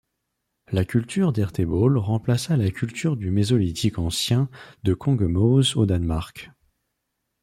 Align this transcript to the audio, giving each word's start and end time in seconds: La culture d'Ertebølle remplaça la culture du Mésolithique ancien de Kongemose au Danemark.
La 0.71 0.83
culture 0.83 1.31
d'Ertebølle 1.31 1.99
remplaça 1.99 2.57
la 2.57 2.71
culture 2.71 3.15
du 3.15 3.29
Mésolithique 3.29 3.99
ancien 3.99 4.49
de 4.81 4.95
Kongemose 4.95 5.75
au 5.77 5.85
Danemark. 5.85 6.49